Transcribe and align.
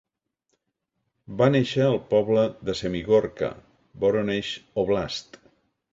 Va 1.41 1.49
néixer 1.55 1.83
al 1.89 1.99
poble 2.15 2.47
de 2.71 2.77
Semigorka, 2.81 3.53
Voronesh 4.05 4.55
Oblast. 4.87 5.43